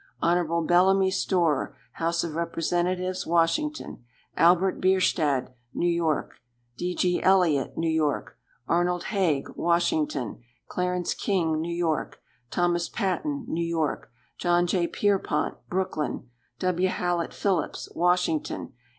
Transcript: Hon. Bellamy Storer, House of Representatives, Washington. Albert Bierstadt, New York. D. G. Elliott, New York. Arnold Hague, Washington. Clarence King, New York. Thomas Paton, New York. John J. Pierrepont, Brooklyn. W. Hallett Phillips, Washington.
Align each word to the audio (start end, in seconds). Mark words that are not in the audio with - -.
Hon. 0.19 0.65
Bellamy 0.65 1.11
Storer, 1.11 1.77
House 1.91 2.23
of 2.23 2.33
Representatives, 2.33 3.27
Washington. 3.27 4.03
Albert 4.35 4.81
Bierstadt, 4.81 5.55
New 5.75 5.85
York. 5.87 6.39
D. 6.75 6.95
G. 6.95 7.21
Elliott, 7.21 7.77
New 7.77 7.87
York. 7.87 8.35
Arnold 8.67 9.03
Hague, 9.13 9.47
Washington. 9.55 10.41
Clarence 10.67 11.13
King, 11.13 11.61
New 11.61 11.71
York. 11.75 12.19
Thomas 12.49 12.89
Paton, 12.89 13.45
New 13.47 13.63
York. 13.63 14.09
John 14.39 14.65
J. 14.65 14.87
Pierrepont, 14.87 15.53
Brooklyn. 15.69 16.31
W. 16.57 16.87
Hallett 16.89 17.31
Phillips, 17.31 17.87
Washington. 17.93 18.73